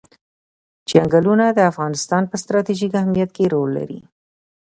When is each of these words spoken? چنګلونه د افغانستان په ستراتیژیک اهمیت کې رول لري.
چنګلونه 0.89 1.45
د 1.51 1.59
افغانستان 1.71 2.23
په 2.31 2.35
ستراتیژیک 2.43 2.91
اهمیت 3.01 3.29
کې 3.37 3.45
رول 3.53 3.69
لري. 3.77 3.99